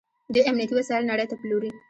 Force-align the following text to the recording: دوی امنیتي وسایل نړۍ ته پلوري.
دوی 0.33 0.47
امنیتي 0.49 0.73
وسایل 0.79 1.03
نړۍ 1.11 1.25
ته 1.31 1.35
پلوري. 1.41 1.71